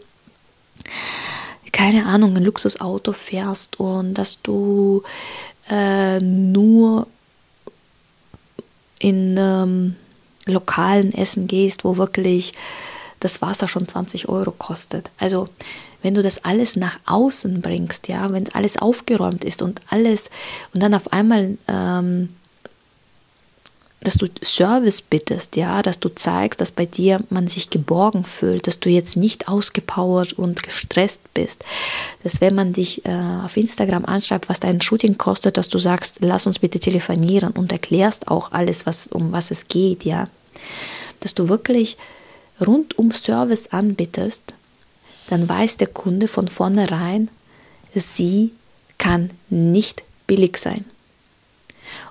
keine 1.77 2.07
Ahnung, 2.07 2.35
ein 2.35 2.43
Luxusauto 2.43 3.13
fährst 3.13 3.79
und 3.79 4.15
dass 4.15 4.41
du 4.41 5.03
äh, 5.69 6.19
nur 6.19 7.05
in 8.97 9.35
ähm, 9.37 9.95
lokalen 10.47 11.13
Essen 11.13 11.45
gehst, 11.45 11.85
wo 11.85 11.97
wirklich 11.97 12.53
das 13.19 13.43
Wasser 13.43 13.67
schon 13.67 13.87
20 13.87 14.27
Euro 14.27 14.49
kostet. 14.51 15.11
Also 15.19 15.49
wenn 16.01 16.15
du 16.15 16.23
das 16.23 16.43
alles 16.43 16.77
nach 16.77 16.97
außen 17.05 17.61
bringst, 17.61 18.07
ja, 18.07 18.31
wenn 18.31 18.51
alles 18.55 18.77
aufgeräumt 18.77 19.43
ist 19.43 19.61
und 19.61 19.79
alles 19.87 20.31
und 20.73 20.81
dann 20.81 20.95
auf 20.95 21.13
einmal 21.13 21.59
ähm, 21.67 22.29
dass 24.01 24.15
du 24.15 24.27
Service 24.43 25.01
bittest, 25.01 25.55
ja, 25.55 25.81
dass 25.81 25.99
du 25.99 26.09
zeigst, 26.09 26.61
dass 26.61 26.71
bei 26.71 26.85
dir 26.85 27.19
man 27.29 27.47
sich 27.47 27.69
geborgen 27.69 28.23
fühlt, 28.23 28.67
dass 28.67 28.79
du 28.79 28.89
jetzt 28.89 29.17
nicht 29.17 29.47
ausgepowert 29.47 30.33
und 30.33 30.61
gestresst 30.63 31.21
bist. 31.33 31.65
Dass 32.23 32.39
wenn 32.39 32.55
man 32.55 32.73
dich 32.73 33.05
äh, 33.05 33.11
auf 33.43 33.57
Instagram 33.57 34.05
anschreibt, 34.05 34.49
was 34.49 34.59
dein 34.59 34.81
Shooting 34.81 35.17
kostet, 35.17 35.57
dass 35.57 35.67
du 35.67 35.79
sagst, 35.79 36.17
lass 36.19 36.45
uns 36.45 36.59
bitte 36.59 36.79
telefonieren 36.79 37.51
und 37.51 37.71
erklärst 37.71 38.27
auch 38.27 38.51
alles, 38.51 38.85
was, 38.85 39.07
um 39.07 39.31
was 39.31 39.51
es 39.51 39.67
geht, 39.67 40.05
ja. 40.05 40.29
Dass 41.21 41.33
du 41.33 41.49
wirklich 41.49 41.97
rundum 42.65 43.11
Service 43.11 43.67
anbietest, 43.67 44.53
dann 45.29 45.49
weiß 45.49 45.77
der 45.77 45.87
Kunde 45.87 46.27
von 46.27 46.47
vornherein, 46.47 47.29
sie 47.93 48.53
kann 48.97 49.31
nicht 49.49 50.03
billig 50.27 50.57
sein. 50.57 50.85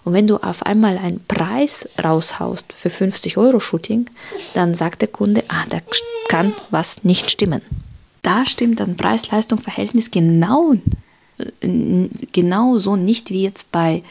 Und 0.06 0.12
wenn 0.12 0.28
du 0.28 0.36
auf 0.36 0.62
einmal 0.62 0.98
einen 0.98 1.20
Preis 1.26 1.88
raushaust 2.02 2.72
für 2.72 2.90
50 2.90 3.38
Euro 3.38 3.58
Shooting, 3.58 4.06
dann 4.54 4.76
sagt 4.76 5.00
der 5.02 5.08
Kunde, 5.08 5.42
ah, 5.48 5.64
da 5.68 5.80
kann 6.28 6.52
was 6.70 7.02
nicht 7.02 7.28
stimmen. 7.28 7.60
Da 8.22 8.46
stimmt 8.46 8.78
dann 8.78 8.96
Preis-Leistung-Verhältnis 8.96 10.12
genau, 10.12 10.74
äh, 11.38 12.08
genau 12.30 12.78
so 12.78 12.94
nicht 12.94 13.30
wie 13.30 13.42
jetzt 13.42 13.72
bei 13.72 14.04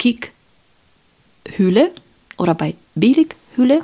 Kick-Hülle 0.00 1.92
oder 2.36 2.56
bei 2.56 2.74
Billig-Hülle. 2.96 3.82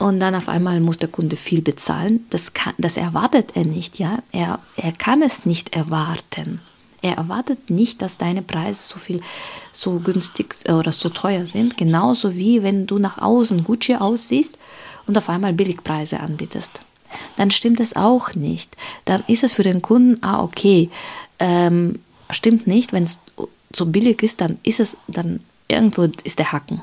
Und 0.00 0.18
dann 0.18 0.34
auf 0.34 0.48
einmal 0.48 0.80
muss 0.80 0.98
der 0.98 1.10
Kunde 1.10 1.36
viel 1.36 1.62
bezahlen. 1.62 2.26
Das, 2.30 2.54
kann, 2.54 2.74
das 2.76 2.96
erwartet 2.96 3.52
er 3.54 3.66
nicht, 3.66 4.00
ja. 4.00 4.18
Er, 4.32 4.58
er 4.74 4.90
kann 4.90 5.22
es 5.22 5.46
nicht 5.46 5.76
erwarten. 5.76 6.60
Er 7.00 7.16
erwartet 7.16 7.70
nicht, 7.70 8.02
dass 8.02 8.18
deine 8.18 8.42
Preise 8.42 8.82
so 8.82 8.98
viel 8.98 9.20
so 9.72 10.00
günstig 10.00 10.54
äh, 10.64 10.72
oder 10.72 10.92
so 10.92 11.08
teuer 11.08 11.46
sind, 11.46 11.76
genauso 11.76 12.34
wie 12.34 12.62
wenn 12.62 12.86
du 12.86 12.98
nach 12.98 13.18
außen 13.18 13.64
Gucci 13.64 13.94
aussiehst 13.94 14.58
und 15.06 15.16
auf 15.16 15.28
einmal 15.28 15.52
Billigpreise 15.52 16.20
anbietest. 16.20 16.80
Dann 17.36 17.50
stimmt 17.50 17.80
es 17.80 17.96
auch 17.96 18.34
nicht. 18.34 18.76
Dann 19.04 19.22
ist 19.28 19.44
es 19.44 19.52
für 19.52 19.62
den 19.62 19.80
Kunden, 19.80 20.22
ah, 20.22 20.42
okay, 20.42 20.90
ähm, 21.38 22.00
stimmt 22.30 22.66
nicht, 22.66 22.92
wenn 22.92 23.04
es 23.04 23.20
so 23.72 23.86
billig 23.86 24.22
ist, 24.22 24.40
dann 24.40 24.58
ist 24.62 24.80
es, 24.80 24.96
dann 25.06 25.40
irgendwo 25.68 26.08
ist 26.24 26.38
der 26.38 26.52
Hacken. 26.52 26.82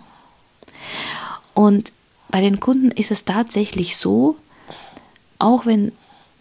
Und 1.54 1.92
bei 2.30 2.42
den 2.42 2.60
Kunden 2.60 2.92
ist 2.92 3.12
es 3.12 3.26
tatsächlich 3.26 3.98
so, 3.98 4.38
auch 5.40 5.66
wenn 5.66 5.92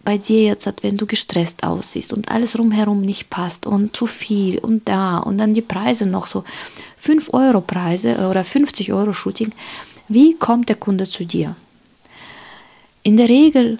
bei 0.05 0.19
dir 0.19 0.43
jetzt, 0.43 0.71
wenn 0.83 0.97
du 0.97 1.07
gestresst 1.07 1.63
aussiehst 1.63 2.13
und 2.13 2.29
alles 2.29 2.57
rumherum 2.57 3.01
nicht 3.01 3.29
passt 3.31 3.65
und 3.65 3.95
zu 3.95 4.05
viel 4.05 4.59
und 4.59 4.87
da 4.87 5.17
und 5.17 5.39
dann 5.39 5.55
die 5.55 5.63
Preise 5.63 6.05
noch 6.05 6.27
so 6.27 6.43
5 6.97 7.33
Euro 7.33 7.59
Preise 7.59 8.29
oder 8.29 8.45
50 8.45 8.93
Euro 8.93 9.11
Shooting, 9.11 9.51
wie 10.07 10.35
kommt 10.35 10.69
der 10.69 10.75
Kunde 10.75 11.09
zu 11.09 11.25
dir? 11.25 11.55
In 13.01 13.17
der 13.17 13.27
Regel 13.27 13.79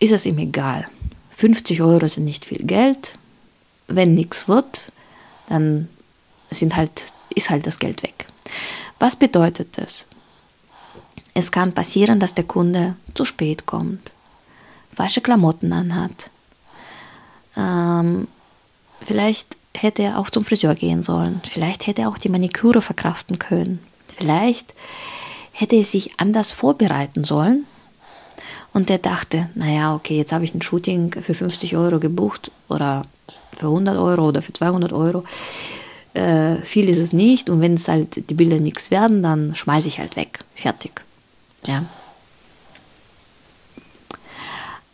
ist 0.00 0.12
es 0.12 0.26
ihm 0.26 0.38
egal. 0.38 0.88
50 1.32 1.82
Euro 1.82 2.08
sind 2.08 2.24
nicht 2.24 2.46
viel 2.46 2.64
Geld. 2.64 3.18
Wenn 3.86 4.14
nichts 4.14 4.48
wird, 4.48 4.92
dann 5.48 5.88
sind 6.50 6.74
halt, 6.74 7.12
ist 7.34 7.50
halt 7.50 7.66
das 7.66 7.78
Geld 7.78 8.02
weg. 8.02 8.26
Was 8.98 9.16
bedeutet 9.16 9.76
das? 9.76 10.06
Es 11.34 11.52
kann 11.52 11.74
passieren, 11.74 12.18
dass 12.18 12.34
der 12.34 12.44
Kunde 12.44 12.96
zu 13.14 13.26
spät 13.26 13.66
kommt 13.66 14.10
falsche 14.96 15.20
Klamotten 15.20 15.72
anhat. 15.72 16.30
Ähm, 17.56 18.26
vielleicht 19.02 19.56
hätte 19.76 20.02
er 20.02 20.18
auch 20.18 20.30
zum 20.30 20.44
Friseur 20.44 20.74
gehen 20.74 21.02
sollen. 21.02 21.40
Vielleicht 21.48 21.86
hätte 21.86 22.02
er 22.02 22.08
auch 22.08 22.18
die 22.18 22.30
Maniküre 22.30 22.82
verkraften 22.82 23.38
können. 23.38 23.78
Vielleicht 24.16 24.74
hätte 25.52 25.76
er 25.76 25.84
sich 25.84 26.18
anders 26.18 26.52
vorbereiten 26.52 27.24
sollen. 27.24 27.66
Und 28.72 28.88
der 28.88 28.98
dachte, 28.98 29.48
naja, 29.54 29.94
okay, 29.94 30.16
jetzt 30.16 30.32
habe 30.32 30.44
ich 30.44 30.54
ein 30.54 30.62
Shooting 30.62 31.12
für 31.12 31.34
50 31.34 31.76
Euro 31.76 31.98
gebucht 31.98 32.50
oder 32.68 33.06
für 33.56 33.68
100 33.68 33.96
Euro 33.96 34.28
oder 34.28 34.42
für 34.42 34.52
200 34.52 34.92
Euro. 34.92 35.24
Äh, 36.12 36.56
viel 36.56 36.88
ist 36.88 36.98
es 36.98 37.12
nicht 37.12 37.50
und 37.50 37.60
wenn 37.60 37.74
es 37.74 37.88
halt 37.88 38.28
die 38.30 38.34
Bilder 38.34 38.60
nichts 38.60 38.90
werden, 38.90 39.22
dann 39.22 39.54
schmeiße 39.54 39.88
ich 39.88 39.98
halt 39.98 40.16
weg. 40.16 40.40
Fertig. 40.54 41.02
Ja. 41.66 41.84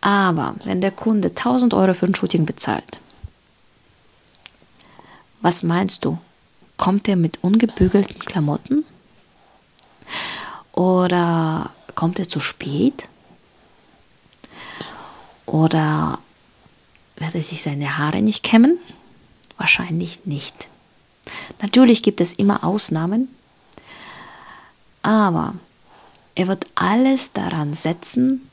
Aber 0.03 0.57
wenn 0.65 0.83
der 0.83 0.91
Kunde 0.91 1.29
1000 1.29 1.73
Euro 1.73 1.95
für 1.95 2.07
ein 2.07 2.15
Shooting 2.15 2.45
bezahlt, 2.45 3.01
was 5.41 5.63
meinst 5.63 6.05
du? 6.05 6.19
Kommt 6.77 7.09
er 7.09 7.17
mit 7.17 7.43
ungebügelten 7.43 8.19
Klamotten? 8.19 8.85
Oder 10.73 11.71
kommt 11.95 12.19
er 12.19 12.29
zu 12.29 12.41
spät? 12.41 13.09
Oder 15.47 16.19
wird 17.17 17.35
er 17.35 17.41
sich 17.41 17.63
seine 17.63 17.99
Haare 17.99 18.21
nicht 18.21 18.43
kämmen, 18.43 18.79
Wahrscheinlich 19.63 20.27
nicht. 20.27 20.67
Natürlich 21.61 22.03
gibt 22.03 22.21
es 22.21 22.33
immer 22.33 22.65
Ausnahmen, 22.65 23.29
aber 25.03 25.55
er 26.35 26.49
wird 26.49 26.67
alles 26.75 27.33
daran 27.33 27.73
setzen, 27.73 28.51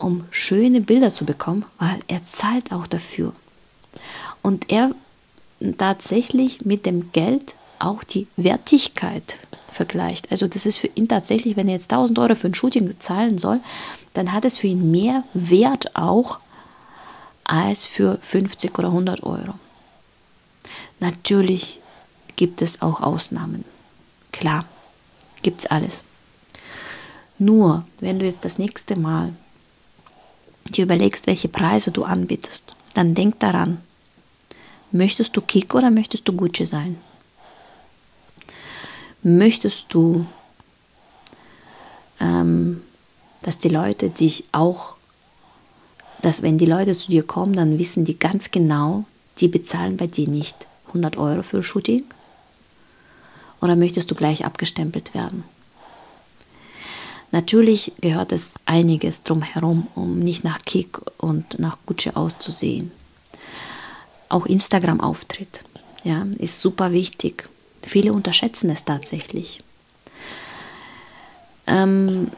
um 0.00 0.24
schöne 0.30 0.80
Bilder 0.80 1.12
zu 1.12 1.24
bekommen, 1.24 1.64
weil 1.78 2.00
er 2.08 2.24
zahlt 2.24 2.72
auch 2.72 2.86
dafür. 2.86 3.32
Und 4.42 4.70
er 4.70 4.92
tatsächlich 5.78 6.64
mit 6.64 6.86
dem 6.86 7.12
Geld 7.12 7.54
auch 7.78 8.02
die 8.02 8.26
Wertigkeit 8.36 9.36
vergleicht. 9.72 10.30
Also 10.30 10.48
das 10.48 10.66
ist 10.66 10.78
für 10.78 10.88
ihn 10.88 11.08
tatsächlich, 11.08 11.56
wenn 11.56 11.68
er 11.68 11.74
jetzt 11.74 11.92
1000 11.92 12.18
Euro 12.18 12.34
für 12.34 12.48
ein 12.48 12.54
Shooting 12.54 12.98
zahlen 12.98 13.38
soll, 13.38 13.60
dann 14.14 14.32
hat 14.32 14.44
es 14.44 14.58
für 14.58 14.66
ihn 14.66 14.90
mehr 14.90 15.24
Wert 15.34 15.96
auch 15.96 16.40
als 17.44 17.86
für 17.86 18.18
50 18.20 18.78
oder 18.78 18.88
100 18.88 19.22
Euro. 19.22 19.54
Natürlich 20.98 21.80
gibt 22.36 22.62
es 22.62 22.82
auch 22.82 23.00
Ausnahmen. 23.00 23.64
Klar, 24.32 24.64
gibt 25.42 25.60
es 25.60 25.66
alles. 25.66 26.04
Nur, 27.38 27.84
wenn 28.00 28.18
du 28.18 28.26
jetzt 28.26 28.44
das 28.44 28.58
nächste 28.58 28.96
Mal 28.96 29.32
dir 30.64 30.84
überlegst, 30.84 31.26
welche 31.26 31.48
Preise 31.48 31.90
du 31.90 32.04
anbietest, 32.04 32.76
dann 32.94 33.14
denk 33.14 33.40
daran, 33.40 33.78
möchtest 34.92 35.36
du 35.36 35.40
Kick 35.40 35.74
oder 35.74 35.90
möchtest 35.90 36.26
du 36.28 36.32
Gucci 36.32 36.66
sein? 36.66 36.96
Möchtest 39.22 39.86
du, 39.90 40.26
ähm, 42.20 42.82
dass 43.42 43.58
die 43.58 43.68
Leute 43.68 44.10
dich 44.10 44.44
auch, 44.52 44.96
dass 46.22 46.42
wenn 46.42 46.58
die 46.58 46.66
Leute 46.66 46.94
zu 46.94 47.10
dir 47.10 47.22
kommen, 47.22 47.54
dann 47.54 47.78
wissen 47.78 48.04
die 48.04 48.18
ganz 48.18 48.50
genau, 48.50 49.04
die 49.38 49.48
bezahlen 49.48 49.96
bei 49.96 50.06
dir 50.06 50.28
nicht 50.28 50.66
100 50.88 51.16
Euro 51.16 51.42
für 51.42 51.62
Shooting? 51.62 52.04
Oder 53.60 53.76
möchtest 53.76 54.10
du 54.10 54.14
gleich 54.14 54.44
abgestempelt 54.44 55.14
werden? 55.14 55.44
Natürlich 57.32 57.92
gehört 58.00 58.32
es 58.32 58.54
einiges 58.66 59.22
drumherum, 59.22 59.86
um 59.94 60.18
nicht 60.18 60.42
nach 60.42 60.62
Kick 60.62 60.98
und 61.18 61.58
nach 61.58 61.78
Gucci 61.86 62.10
auszusehen. 62.10 62.90
Auch 64.28 64.46
Instagram-Auftritt 64.46 65.62
ja, 66.02 66.26
ist 66.38 66.60
super 66.60 66.92
wichtig. 66.92 67.48
Viele 67.82 68.12
unterschätzen 68.12 68.70
es 68.70 68.84
tatsächlich. 68.84 69.62
Ähm, 71.66 72.30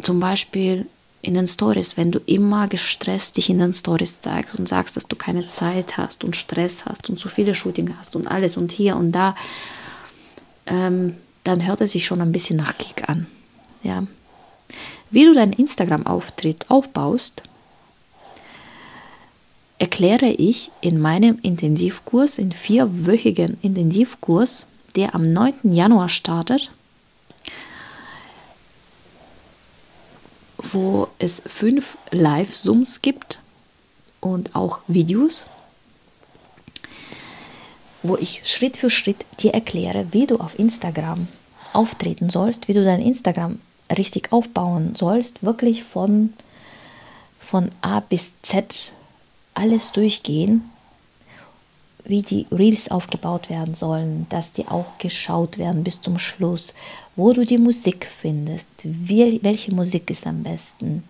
zum 0.00 0.20
Beispiel 0.20 0.86
in 1.22 1.34
den 1.34 1.46
Stories, 1.46 1.96
wenn 1.96 2.12
du 2.12 2.20
immer 2.26 2.68
gestresst 2.68 3.36
dich 3.36 3.48
in 3.48 3.58
den 3.58 3.72
Stories 3.72 4.20
zeigst 4.20 4.54
und 4.56 4.68
sagst, 4.68 4.96
dass 4.96 5.06
du 5.06 5.16
keine 5.16 5.46
Zeit 5.46 5.96
hast 5.96 6.22
und 6.22 6.36
Stress 6.36 6.84
hast 6.84 7.08
und 7.08 7.18
zu 7.18 7.28
viele 7.28 7.54
Shooting 7.54 7.96
hast 7.98 8.14
und 8.14 8.26
alles 8.26 8.56
und 8.56 8.70
hier 8.70 8.96
und 8.96 9.12
da, 9.12 9.34
ähm, 10.66 11.16
dann 11.44 11.66
hört 11.66 11.80
es 11.82 11.92
sich 11.92 12.06
schon 12.06 12.20
ein 12.20 12.32
bisschen 12.32 12.56
nach 12.56 12.76
Kick 12.78 13.08
an. 13.08 13.26
Ja. 13.82 14.04
Wie 15.10 15.26
du 15.26 15.32
deinen 15.32 15.52
Instagram-Auftritt 15.52 16.70
aufbaust, 16.70 17.42
erkläre 19.78 20.26
ich 20.26 20.70
in 20.80 21.00
meinem 21.00 21.38
Intensivkurs, 21.42 22.38
in 22.38 22.52
vierwöchigen 22.52 23.58
Intensivkurs, 23.60 24.66
der 24.96 25.14
am 25.14 25.32
9. 25.32 25.72
Januar 25.72 26.08
startet, 26.08 26.72
wo 30.58 31.08
es 31.18 31.42
fünf 31.46 31.98
Live-Zooms 32.10 33.02
gibt 33.02 33.40
und 34.20 34.56
auch 34.56 34.80
Videos 34.86 35.46
wo 38.04 38.16
ich 38.16 38.42
Schritt 38.44 38.76
für 38.76 38.90
Schritt 38.90 39.24
dir 39.40 39.54
erkläre, 39.54 40.06
wie 40.12 40.26
du 40.26 40.36
auf 40.36 40.58
Instagram 40.58 41.26
auftreten 41.72 42.28
sollst, 42.28 42.68
wie 42.68 42.74
du 42.74 42.84
dein 42.84 43.02
Instagram 43.02 43.58
richtig 43.96 44.30
aufbauen 44.30 44.94
sollst, 44.94 45.42
wirklich 45.42 45.82
von, 45.82 46.34
von 47.40 47.70
A 47.80 48.00
bis 48.00 48.32
Z 48.42 48.92
alles 49.54 49.92
durchgehen, 49.92 50.70
wie 52.04 52.20
die 52.20 52.46
Reels 52.52 52.90
aufgebaut 52.90 53.48
werden 53.48 53.74
sollen, 53.74 54.26
dass 54.28 54.52
die 54.52 54.68
auch 54.68 54.98
geschaut 54.98 55.56
werden 55.56 55.82
bis 55.82 56.02
zum 56.02 56.18
Schluss, 56.18 56.74
wo 57.16 57.32
du 57.32 57.46
die 57.46 57.58
Musik 57.58 58.06
findest, 58.06 58.66
wie, 58.82 59.42
welche 59.42 59.72
Musik 59.72 60.10
ist 60.10 60.26
am 60.26 60.42
besten, 60.42 61.04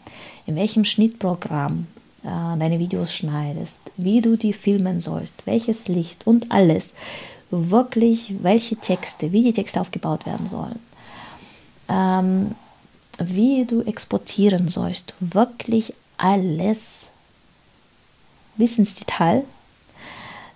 in 0.47 0.55
welchem 0.55 0.85
Schnittprogramm, 0.85 1.89
deine 2.25 2.79
Videos 2.79 3.13
schneidest, 3.15 3.77
wie 3.97 4.21
du 4.21 4.37
die 4.37 4.53
filmen 4.53 5.01
sollst, 5.01 5.47
welches 5.47 5.89
Licht 5.89 6.27
und 6.27 6.51
alles. 6.51 6.95
Wirklich, 7.51 8.35
welche 8.43 8.77
Texte, 8.77 9.31
wie 9.33 9.43
die 9.43 9.53
Texte 9.53 9.81
aufgebaut 9.81 10.27
werden 10.27 10.47
sollen. 10.47 10.79
Ähm, 11.89 12.55
wie 13.19 13.65
du 13.65 13.83
exportieren 13.83 14.69
sollst. 14.69 15.15
Wirklich 15.21 15.93
alles 16.17 16.79
bis 18.57 18.79
ins 18.79 18.95
Detail. 18.95 19.45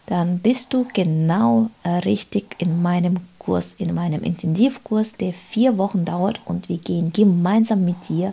Dann 0.07 0.39
bist 0.39 0.73
du 0.73 0.87
genau 0.95 1.69
äh, 1.83 1.91
richtig 1.91 2.57
in 2.59 2.81
meinem 2.81 3.19
Kurs, 3.39 3.75
in 3.79 3.95
meinem 3.95 4.23
Intensivkurs, 4.23 5.17
der 5.17 5.35
vier 5.35 5.77
Wochen 5.77 6.05
dauert 6.05 6.41
und 6.47 6.69
wir 6.69 6.79
gehen 6.79 7.13
gemeinsam 7.13 7.85
mit 7.85 8.09
dir 8.09 8.33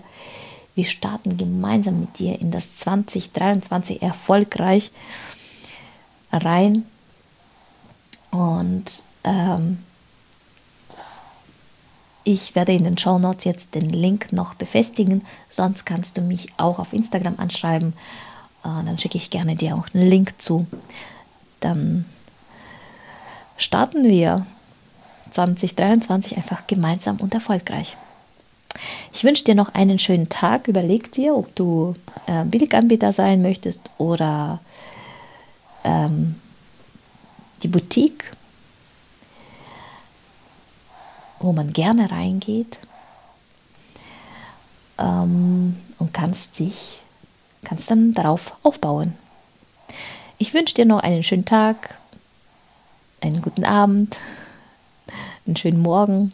wir 0.75 0.85
starten 0.85 1.38
gemeinsam 1.38 2.01
mit 2.01 2.19
dir 2.19 2.39
in 2.39 2.51
das 2.51 2.75
2023 2.75 4.01
erfolgreich 4.01 4.91
rein. 6.31 6.83
Und 8.31 9.03
ähm, 9.23 9.79
ich 12.25 12.55
werde 12.55 12.73
in 12.73 12.83
den 12.83 12.97
Show 12.97 13.17
Notes 13.19 13.45
jetzt 13.45 13.73
den 13.75 13.88
Link 13.88 14.33
noch 14.33 14.55
befestigen. 14.55 15.25
Sonst 15.49 15.85
kannst 15.85 16.17
du 16.17 16.21
mich 16.21 16.49
auch 16.57 16.79
auf 16.79 16.91
Instagram 16.91 17.35
anschreiben. 17.38 17.93
Äh, 18.63 18.83
dann 18.83 18.97
schicke 18.99 19.17
ich 19.17 19.29
gerne 19.29 19.55
dir 19.55 19.75
auch 19.75 19.88
einen 19.93 20.09
Link 20.09 20.33
zu. 20.39 20.67
Dann 21.61 22.05
starten 23.57 24.03
wir 24.03 24.45
2023 25.31 26.35
einfach 26.35 26.67
gemeinsam 26.67 27.17
und 27.17 27.33
erfolgreich. 27.33 27.95
Ich 29.13 29.23
wünsche 29.23 29.43
dir 29.43 29.55
noch 29.55 29.73
einen 29.73 29.99
schönen 29.99 30.29
Tag. 30.29 30.67
Überleg 30.67 31.11
dir, 31.11 31.35
ob 31.35 31.55
du 31.55 31.95
äh, 32.27 32.43
Billiganbieter 32.43 33.13
sein 33.13 33.41
möchtest 33.41 33.79
oder 33.97 34.59
ähm, 35.83 36.35
die 37.63 37.67
Boutique, 37.67 38.31
wo 41.39 41.53
man 41.53 41.73
gerne 41.73 42.11
reingeht 42.11 42.77
ähm, 44.97 45.77
und 45.97 46.13
kannst 46.13 46.59
dich, 46.59 46.99
kannst 47.63 47.89
dann 47.89 48.13
darauf 48.13 48.53
aufbauen. 48.63 49.15
Ich 50.38 50.53
wünsche 50.53 50.75
dir 50.75 50.85
noch 50.85 50.99
einen 50.99 51.23
schönen 51.23 51.45
Tag, 51.45 51.97
einen 53.21 53.41
guten 53.41 53.63
Abend, 53.63 54.17
einen 55.45 55.55
schönen 55.55 55.81
Morgen 55.81 56.33